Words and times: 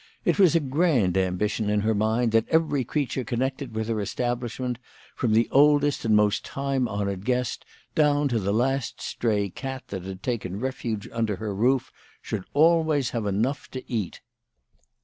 It 0.25 0.39
was 0.39 0.55
a 0.55 0.59
grand 0.59 1.15
ambition 1.15 1.69
in 1.69 1.81
her 1.81 1.93
mind 1.93 2.31
that 2.31 2.49
every 2.49 2.83
creature 2.83 3.23
connected 3.23 3.75
with 3.75 3.87
her 3.87 4.01
establishment, 4.01 4.79
from 5.15 5.33
the 5.33 5.47
oldest 5.51 6.05
and 6.05 6.15
most 6.15 6.43
time 6.43 6.87
honoured 6.87 7.23
guest 7.23 7.65
down 7.93 8.27
to 8.29 8.39
the 8.39 8.51
last 8.51 8.99
stray 8.99 9.51
cat 9.51 9.89
that 9.89 10.03
had 10.05 10.23
taken 10.23 10.59
refuge 10.59 11.07
under 11.11 11.35
her 11.35 11.53
roof, 11.53 11.91
should 12.19 12.45
always 12.55 13.11
have 13.11 13.27
enough 13.27 13.69
to 13.69 13.87
eat. 13.87 14.21